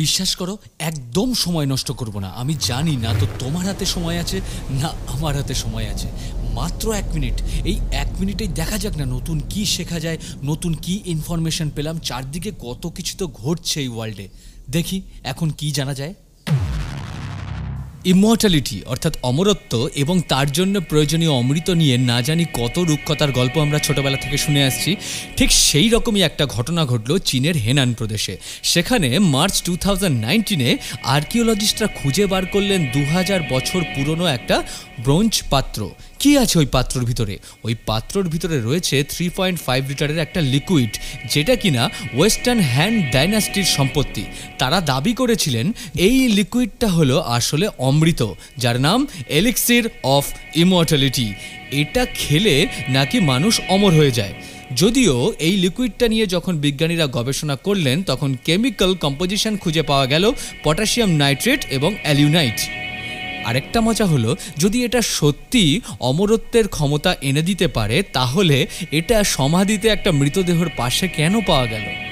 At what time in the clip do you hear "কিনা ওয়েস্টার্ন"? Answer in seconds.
41.62-42.60